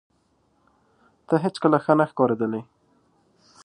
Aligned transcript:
ته 1.27 1.33
هیڅکله 1.43 1.77
ښه 1.83 1.93
نه 1.99 2.05
ښکارېدلې 2.09 2.61